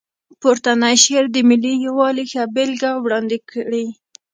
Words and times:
پورتنی 0.41 0.95
شعر 1.03 1.25
د 1.31 1.37
ملي 1.49 1.73
یووالي 1.85 2.23
ښه 2.31 2.43
بېلګه 2.55 2.89
وړاندې 3.03 3.37
کړې. 3.51 3.85